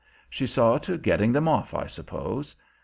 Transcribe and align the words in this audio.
She 0.31 0.47
saw 0.47 0.79
to 0.79 0.97
getting 0.97 1.31
them 1.31 1.47
off, 1.47 1.75
I 1.75 1.85
suppose. 1.85 2.55